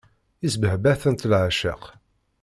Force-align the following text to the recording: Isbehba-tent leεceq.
Isbehba-tent 0.47 1.27
leεceq. 1.29 1.83